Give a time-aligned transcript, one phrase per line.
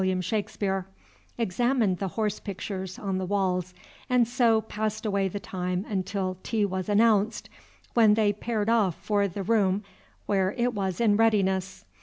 [0.21, 0.87] Shakespeare,
[1.37, 3.71] examined the horse pictures on the walls,
[4.09, 7.51] and so passed away the time until tea was announced,
[7.93, 9.83] when they paired off for the room
[10.25, 11.85] where it was in readiness.